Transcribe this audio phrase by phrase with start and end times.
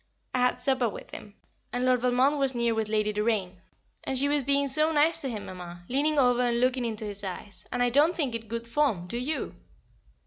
[0.33, 1.35] I had supper with him,
[1.71, 3.61] and Lord Valmond was near with Lady Doraine,
[4.03, 7.23] and she was being so nice to him, Mamma, leaning over and looking into his
[7.23, 9.53] eyes, and I don't think it good form, do you?